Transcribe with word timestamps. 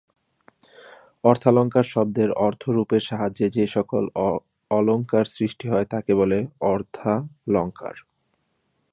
অর্থালঙ্কার 1.23 1.85
শব্দের 1.93 2.29
অর্থরূপের 2.39 3.01
সাহায্যে 3.01 3.47
যে-সকল 3.49 4.03
অলঙ্কার 4.71 5.25
সৃষ্টি 5.27 5.65
হয় 5.69 5.87
তাকে 5.89 6.11
বলে 6.15 6.39
অর্থালঙ্কার। 6.71 7.95